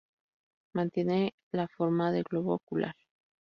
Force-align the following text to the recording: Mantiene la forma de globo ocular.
Mantiene 0.73 1.35
la 1.51 1.67
forma 1.67 2.11
de 2.11 2.23
globo 2.23 2.55
ocular. 2.55 2.95